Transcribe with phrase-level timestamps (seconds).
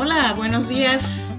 [0.00, 1.30] Hola, buenos días.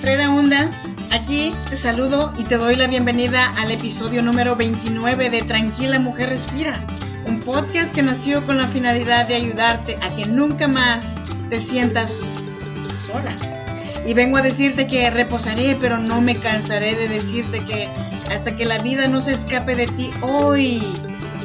[0.00, 0.68] Freda Hunda,
[1.12, 6.30] aquí te saludo y te doy la bienvenida al episodio número 29 de Tranquila Mujer
[6.30, 6.84] Respira,
[7.24, 11.20] un podcast que nació con la finalidad de ayudarte a que nunca más
[11.50, 12.34] te sientas
[13.06, 13.36] sola.
[14.04, 17.88] Y vengo a decirte que reposaré, pero no me cansaré de decirte que
[18.28, 20.82] hasta que la vida no se escape de ti hoy,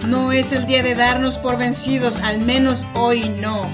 [0.07, 3.69] no es el día de darnos por vencidos, al menos hoy no.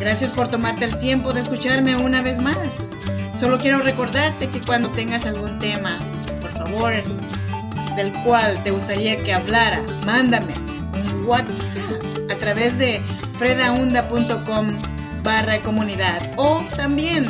[0.00, 2.92] Gracias por tomarte el tiempo de escucharme una vez más.
[3.34, 5.98] Solo quiero recordarte que cuando tengas algún tema,
[6.40, 6.92] por favor,
[7.96, 10.54] del cual te gustaría que hablara, mándame
[10.94, 13.00] un WhatsApp a través de
[13.38, 14.78] fredaunda.com
[15.22, 17.26] barra comunidad o también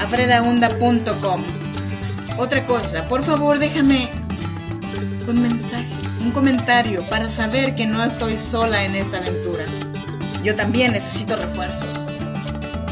[0.00, 1.42] a fredaunda.com.
[2.38, 4.08] Otra cosa, por favor déjame
[5.28, 9.64] un mensaje, un comentario para saber que no estoy sola en esta aventura.
[10.44, 12.04] Yo también necesito refuerzos.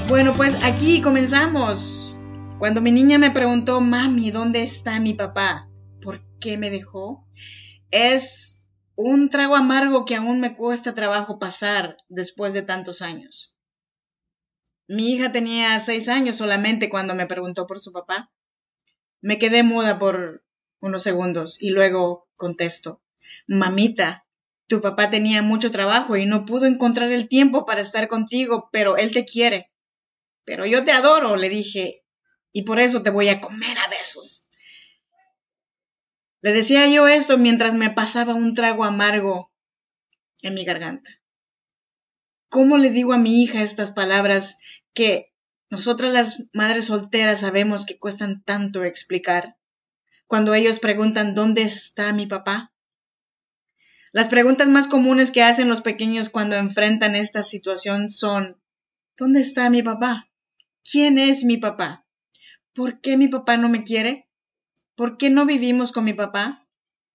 [0.08, 2.17] Bueno, pues aquí comenzamos.
[2.58, 5.69] Cuando mi niña me preguntó, mami, ¿dónde está mi papá?
[6.00, 7.28] ¿Por qué me dejó?
[7.91, 13.55] Es un trago amargo que aún me cuesta trabajo pasar después de tantos años.
[14.89, 18.33] Mi hija tenía seis años solamente cuando me preguntó por su papá.
[19.20, 20.42] Me quedé muda por
[20.80, 23.03] unos segundos y luego contesto,
[23.47, 24.25] mamita,
[24.67, 28.97] tu papá tenía mucho trabajo y no pudo encontrar el tiempo para estar contigo, pero
[28.97, 29.71] él te quiere.
[30.45, 32.05] Pero yo te adoro, le dije,
[32.53, 34.49] y por eso te voy a comer a besos.
[36.41, 39.53] Le decía yo esto mientras me pasaba un trago amargo
[40.43, 41.11] en mi garganta.
[42.49, 44.59] ¿Cómo le digo a mi hija estas palabras
[44.93, 45.33] que
[45.71, 49.57] nosotras las madres solteras sabemos que cuestan tanto explicar?
[50.27, 52.72] Cuando ellos preguntan ¿dónde está mi papá?
[54.13, 58.61] Las preguntas más comunes que hacen los pequeños cuando enfrentan esta situación son,
[59.17, 60.29] ¿dónde está mi papá?
[60.85, 62.07] ¿Quién es mi papá?
[62.75, 64.29] ¿Por qué mi papá no me quiere?
[64.97, 66.69] ¿Por qué no vivimos con mi papá?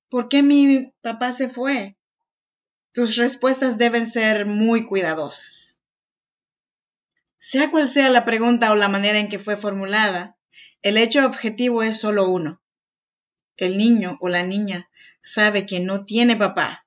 [0.10, 2.00] ¿Por qué mi papá se fue?
[2.94, 5.80] Tus respuestas deben ser muy cuidadosas.
[7.38, 10.36] Sea cual sea la pregunta o la manera en que fue formulada,
[10.82, 12.64] el hecho objetivo es solo uno.
[13.56, 14.90] El niño o la niña
[15.22, 16.86] sabe que no tiene papá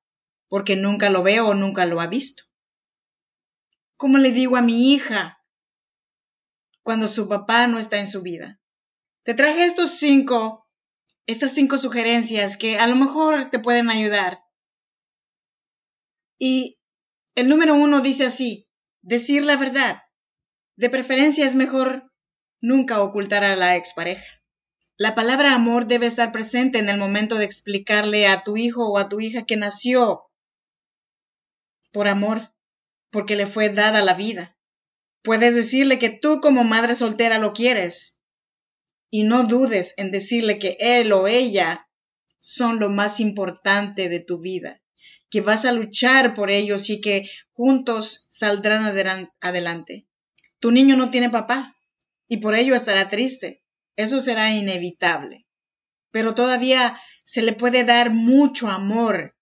[0.51, 2.43] porque nunca lo veo o nunca lo ha visto.
[3.97, 5.39] ¿Cómo le digo a mi hija
[6.83, 8.61] cuando su papá no está en su vida?
[9.23, 10.69] Te traje estos cinco,
[11.27, 14.41] estas cinco sugerencias que a lo mejor te pueden ayudar.
[16.37, 16.81] Y
[17.37, 18.69] el número uno dice así,
[19.03, 20.03] decir la verdad.
[20.75, 22.13] De preferencia es mejor
[22.61, 24.27] nunca ocultar a la expareja.
[24.97, 28.99] La palabra amor debe estar presente en el momento de explicarle a tu hijo o
[28.99, 30.30] a tu hija que nació
[31.93, 32.55] por amor,
[33.11, 34.57] porque le fue dada la vida.
[35.23, 38.19] Puedes decirle que tú como madre soltera lo quieres
[39.11, 41.89] y no dudes en decirle que él o ella
[42.39, 44.83] son lo más importante de tu vida,
[45.29, 48.85] que vas a luchar por ellos y que juntos saldrán
[49.41, 50.09] adelante.
[50.59, 51.77] Tu niño no tiene papá
[52.29, 53.63] y por ello estará triste.
[53.97, 55.47] Eso será inevitable.
[56.11, 59.37] Pero todavía se le puede dar mucho amor,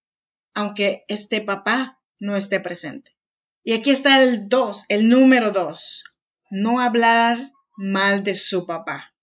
[0.54, 3.16] aunque este papá no esté presente.
[3.62, 6.04] Y aquí está el 2, el número 2.
[6.50, 9.14] No hablar mal de su papá.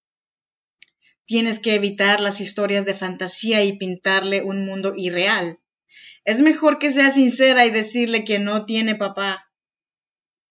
[1.25, 5.59] Tienes que evitar las historias de fantasía y pintarle un mundo irreal.
[6.23, 9.51] Es mejor que seas sincera y decirle que no tiene papá.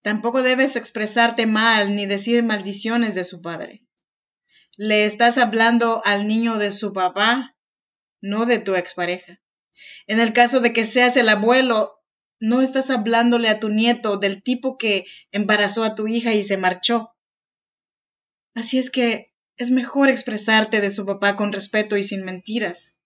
[0.01, 3.85] Tampoco debes expresarte mal ni decir maldiciones de su padre.
[4.77, 7.55] Le estás hablando al niño de su papá,
[8.21, 9.39] no de tu expareja.
[10.07, 12.04] En el caso de que seas el abuelo,
[12.39, 16.57] no estás hablándole a tu nieto del tipo que embarazó a tu hija y se
[16.57, 17.15] marchó.
[18.53, 22.97] Así es que es mejor expresarte de su papá con respeto y sin mentiras.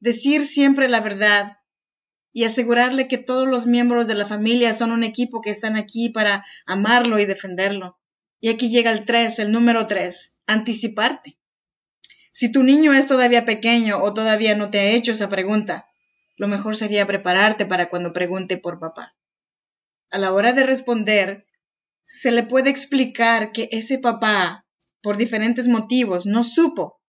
[0.00, 1.58] Decir siempre la verdad
[2.32, 6.08] y asegurarle que todos los miembros de la familia son un equipo que están aquí
[6.08, 7.98] para amarlo y defenderlo.
[8.40, 11.38] Y aquí llega el tres, el número tres, anticiparte.
[12.30, 15.86] Si tu niño es todavía pequeño o todavía no te ha hecho esa pregunta,
[16.36, 19.16] lo mejor sería prepararte para cuando pregunte por papá.
[20.10, 21.46] A la hora de responder,
[22.04, 24.66] se le puede explicar que ese papá,
[25.02, 27.00] por diferentes motivos, no supo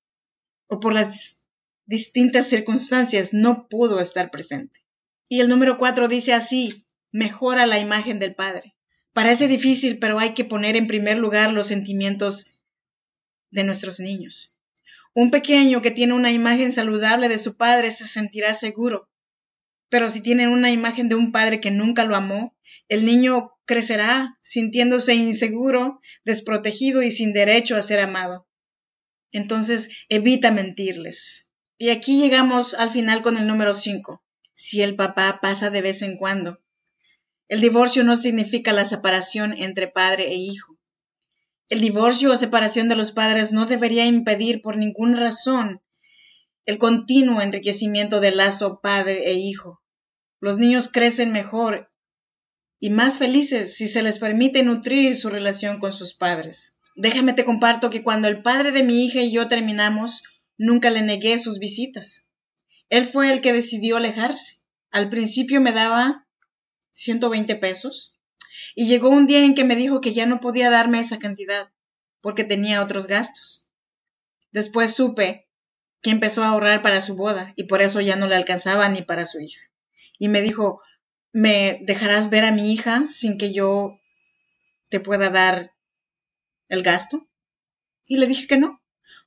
[0.67, 1.41] o por las
[1.85, 4.85] distintas circunstancias no pudo estar presente.
[5.27, 8.75] Y el número cuatro dice así, mejora la imagen del padre.
[9.13, 12.59] Parece difícil, pero hay que poner en primer lugar los sentimientos
[13.51, 14.57] de nuestros niños.
[15.13, 19.09] Un pequeño que tiene una imagen saludable de su padre se sentirá seguro,
[19.93, 22.57] pero si tienen una imagen de un padre que nunca lo amó,
[22.87, 28.47] el niño crecerá sintiéndose inseguro, desprotegido y sin derecho a ser amado.
[29.31, 31.51] Entonces, evita mentirles.
[31.77, 34.23] Y aquí llegamos al final con el número 5.
[34.55, 36.59] Si el papá pasa de vez en cuando.
[37.47, 40.79] El divorcio no significa la separación entre padre e hijo.
[41.69, 45.83] El divorcio o separación de los padres no debería impedir por ninguna razón
[46.65, 49.82] el continuo enriquecimiento del lazo padre e hijo.
[50.43, 51.89] Los niños crecen mejor
[52.77, 56.75] y más felices si se les permite nutrir su relación con sus padres.
[56.97, 60.23] Déjame te comparto que cuando el padre de mi hija y yo terminamos,
[60.57, 62.27] nunca le negué sus visitas.
[62.89, 64.65] Él fue el que decidió alejarse.
[64.91, 66.27] Al principio me daba
[66.91, 68.19] 120 pesos
[68.75, 71.71] y llegó un día en que me dijo que ya no podía darme esa cantidad
[72.19, 73.69] porque tenía otros gastos.
[74.51, 75.47] Después supe
[76.01, 79.03] que empezó a ahorrar para su boda y por eso ya no le alcanzaba ni
[79.03, 79.61] para su hija.
[80.17, 80.81] Y me dijo,
[81.31, 83.99] ¿me dejarás ver a mi hija sin que yo
[84.89, 85.73] te pueda dar
[86.69, 87.27] el gasto?
[88.05, 88.81] Y le dije que no,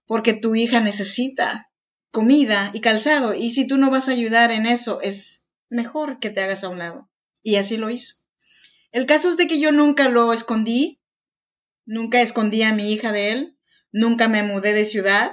[0.06, 1.70] porque tu hija necesita
[2.10, 6.30] comida y calzado y si tú no vas a ayudar en eso es mejor que
[6.30, 7.10] te hagas a un lado.
[7.42, 8.24] Y así lo hizo.
[8.92, 11.02] El caso es de que yo nunca lo escondí,
[11.84, 13.58] nunca escondí a mi hija de él,
[13.92, 15.32] nunca me mudé de ciudad,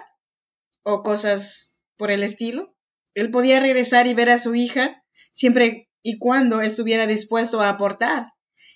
[0.84, 2.76] o cosas por el estilo.
[3.14, 8.34] Él podía regresar y ver a su hija siempre y cuando estuviera dispuesto a aportar,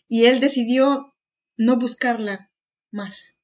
[0.07, 1.13] y él decidió
[1.57, 2.51] no buscarla
[2.91, 3.37] más.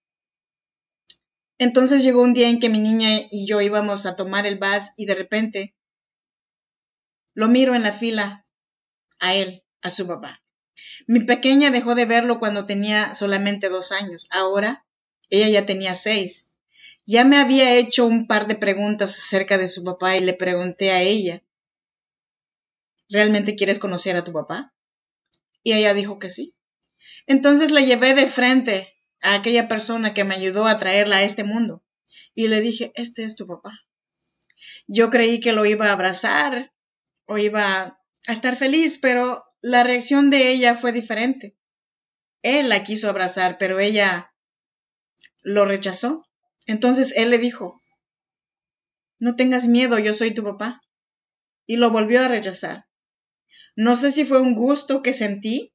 [1.58, 4.92] Entonces llegó un día en que mi niña y yo íbamos a tomar el bus
[4.98, 5.76] y de repente
[7.34, 8.46] lo miro en la fila
[9.20, 10.44] a él, a su papá.
[11.08, 14.28] Mi pequeña dejó de verlo cuando tenía solamente dos años.
[14.32, 14.86] Ahora
[15.30, 16.54] ella ya tenía seis.
[17.06, 20.92] Ya me había hecho un par de preguntas acerca de su papá y le pregunté
[20.92, 21.44] a ella,
[23.14, 24.74] ¿realmente quieres conocer a tu papá?
[25.62, 26.58] Y ella dijo que sí.
[27.28, 31.44] Entonces la llevé de frente a aquella persona que me ayudó a traerla a este
[31.44, 31.86] mundo
[32.34, 33.72] y le dije, este es tu papá.
[34.88, 36.74] Yo creí que lo iba a abrazar
[37.26, 41.56] o iba a estar feliz, pero la reacción de ella fue diferente.
[42.42, 44.34] Él la quiso abrazar, pero ella
[45.44, 46.28] lo rechazó.
[46.66, 47.82] Entonces él le dijo,
[49.20, 50.82] no tengas miedo, yo soy tu papá.
[51.66, 52.88] Y lo volvió a rechazar.
[53.76, 55.74] No sé si fue un gusto que sentí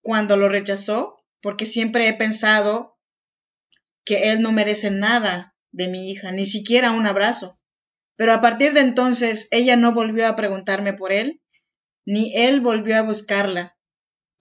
[0.00, 2.98] cuando lo rechazó, porque siempre he pensado
[4.04, 7.60] que él no merece nada de mi hija, ni siquiera un abrazo.
[8.16, 11.42] Pero a partir de entonces ella no volvió a preguntarme por él,
[12.06, 13.76] ni él volvió a buscarla.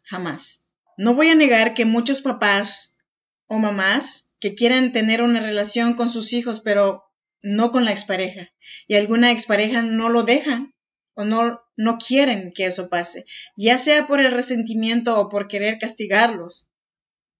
[0.03, 0.71] Jamás.
[0.97, 2.99] No voy a negar que muchos papás
[3.47, 7.03] o mamás que quieren tener una relación con sus hijos, pero
[7.41, 8.49] no con la expareja.
[8.87, 10.73] Y alguna expareja no lo dejan
[11.15, 13.25] o no, no quieren que eso pase,
[13.55, 16.69] ya sea por el resentimiento o por querer castigarlos.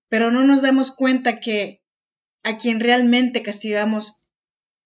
[0.09, 1.83] Pero no nos damos cuenta que
[2.43, 4.29] a quien realmente castigamos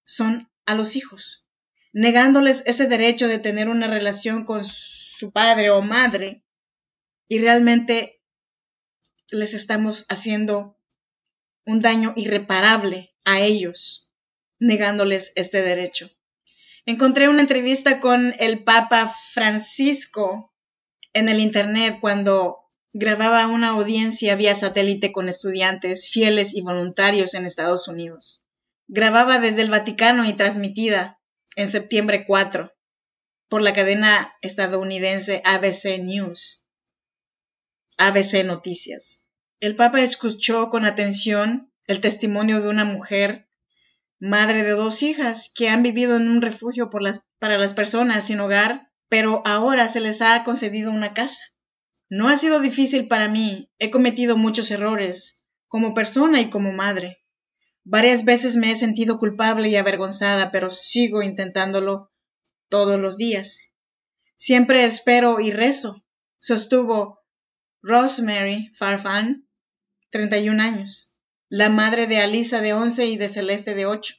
[0.05, 1.47] son a los hijos,
[1.91, 6.43] negándoles ese derecho de tener una relación con su padre o madre
[7.27, 8.21] y realmente
[9.31, 10.77] les estamos haciendo
[11.65, 14.11] un daño irreparable a ellos,
[14.57, 16.09] negándoles este derecho.
[16.85, 20.53] Encontré una entrevista con el Papa Francisco
[21.13, 22.59] en el Internet cuando
[22.93, 28.43] grababa una audiencia vía satélite con estudiantes fieles y voluntarios en Estados Unidos.
[28.87, 31.19] Grababa desde el Vaticano y transmitida
[31.55, 32.73] en septiembre 4
[33.47, 36.65] por la cadena estadounidense ABC News,
[37.97, 39.27] ABC Noticias.
[39.59, 43.48] El Papa escuchó con atención el testimonio de una mujer,
[44.19, 46.89] madre de dos hijas, que han vivido en un refugio
[47.39, 51.43] para las personas sin hogar, pero ahora se les ha concedido una casa.
[52.09, 57.23] No ha sido difícil para mí, he cometido muchos errores, como persona y como madre.
[57.83, 62.11] Varias veces me he sentido culpable y avergonzada, pero sigo intentándolo
[62.67, 63.71] todos los días.
[64.37, 66.05] Siempre espero y rezo,
[66.37, 67.19] sostuvo
[67.81, 69.47] Rosemary Farfan,
[70.11, 71.18] 31 años,
[71.49, 74.13] la madre de Alisa de 11 y de Celeste de 8.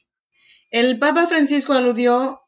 [0.69, 2.41] El Papa Francisco aludió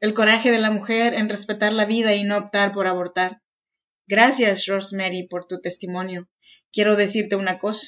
[0.00, 3.40] el coraje de la mujer en respetar la vida y no optar por abortar.
[4.06, 6.28] Gracias, Rosemary, por tu testimonio.
[6.72, 7.86] Quiero decirte una cosa.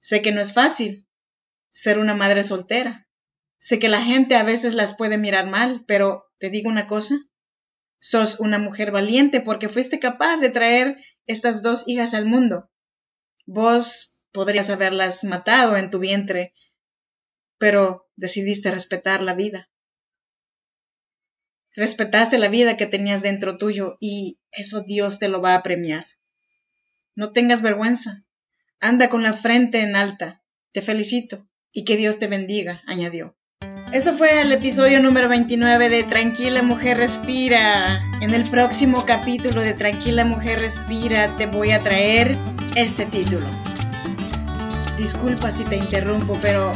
[0.00, 1.08] Sé que no es fácil
[1.70, 3.08] ser una madre soltera.
[3.58, 7.16] Sé que la gente a veces las puede mirar mal, pero te digo una cosa.
[7.98, 12.70] Sos una mujer valiente porque fuiste capaz de traer estas dos hijas al mundo.
[13.46, 16.52] Vos podrías haberlas matado en tu vientre,
[17.56, 19.70] pero decidiste respetar la vida.
[21.76, 26.04] Respetaste la vida que tenías dentro tuyo y eso Dios te lo va a premiar.
[27.14, 28.24] No tengas vergüenza.
[28.80, 30.42] Anda con la frente en alta.
[30.72, 33.36] Te felicito y que Dios te bendiga, añadió.
[33.92, 38.02] Eso fue el episodio número 29 de Tranquila Mujer Respira.
[38.20, 42.36] En el próximo capítulo de Tranquila Mujer Respira te voy a traer
[42.74, 43.73] este título.
[45.04, 46.72] Disculpa si te interrumpo, pero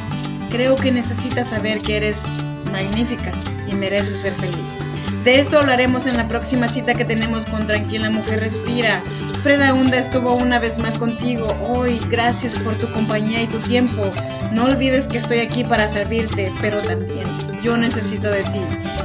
[0.51, 2.29] creo que necesitas saber que eres
[2.71, 3.33] magnífica
[3.67, 4.77] y mereces ser feliz.
[5.25, 9.03] De esto hablaremos en la próxima cita que tenemos con Tranquila Mujer Respira.
[9.43, 12.03] Freda Hunda estuvo una vez más contigo hoy.
[12.11, 14.11] Gracias por tu compañía y tu tiempo.
[14.53, 17.27] No olvides que estoy aquí para servirte, pero también
[17.63, 18.61] yo necesito de ti.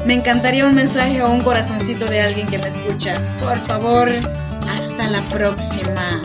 [0.06, 3.22] Me encantaría un mensaje o un corazoncito de alguien que me escucha.
[3.40, 4.10] Por favor,
[4.68, 6.22] hasta la próxima.